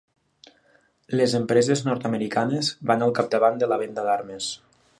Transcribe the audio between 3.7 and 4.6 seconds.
la venda d’armes.